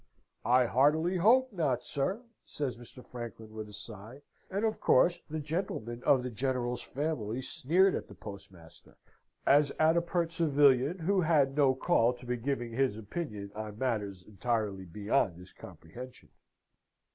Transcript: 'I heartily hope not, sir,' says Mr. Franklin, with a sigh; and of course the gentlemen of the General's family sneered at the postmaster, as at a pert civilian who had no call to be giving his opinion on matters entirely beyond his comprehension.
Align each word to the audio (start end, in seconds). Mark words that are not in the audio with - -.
'I 0.43 0.65
heartily 0.65 1.17
hope 1.17 1.53
not, 1.53 1.83
sir,' 1.85 2.23
says 2.43 2.75
Mr. 2.75 3.05
Franklin, 3.05 3.51
with 3.53 3.69
a 3.69 3.73
sigh; 3.73 4.23
and 4.49 4.65
of 4.65 4.79
course 4.81 5.19
the 5.29 5.39
gentlemen 5.39 6.01
of 6.03 6.23
the 6.23 6.31
General's 6.31 6.81
family 6.81 7.39
sneered 7.39 7.93
at 7.93 8.07
the 8.07 8.15
postmaster, 8.15 8.97
as 9.45 9.69
at 9.77 9.95
a 9.95 10.01
pert 10.01 10.31
civilian 10.31 10.97
who 10.97 11.21
had 11.21 11.55
no 11.55 11.75
call 11.75 12.13
to 12.13 12.25
be 12.25 12.35
giving 12.35 12.71
his 12.73 12.97
opinion 12.97 13.51
on 13.53 13.77
matters 13.77 14.23
entirely 14.23 14.85
beyond 14.85 15.37
his 15.37 15.53
comprehension. 15.53 16.29